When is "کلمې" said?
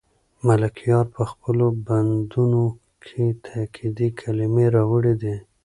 4.19-4.65